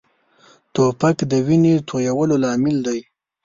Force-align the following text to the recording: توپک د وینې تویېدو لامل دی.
توپک 0.73 1.17
د 1.31 1.33
وینې 1.47 1.73
تویېدو 1.87 2.35
لامل 2.43 2.77
دی. 2.85 2.99